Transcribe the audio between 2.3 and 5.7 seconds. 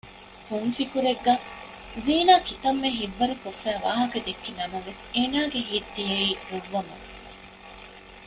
ކިތައްމެ ހިތްވަރުކޮށްފައި ވާހަކަ ދެއްކި ނަމަވެސް އޭނަގެ